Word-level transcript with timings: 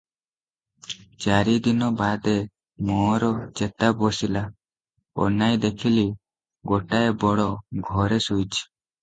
ଚାରିଦିନ 1.25 1.89
ବାଦେ 1.99 2.33
ମୋର 2.91 3.29
ଚେତା 3.61 3.91
ବସିଲା, 4.01 4.43
ଅନାଇ 5.27 5.61
ଦେଖିଲି 5.67 6.07
ଗୋଟାଏ 6.73 7.15
ବଡ଼ 7.27 7.47
ଘରେ 7.93 8.21
ଶୋଇଛି। 8.31 8.59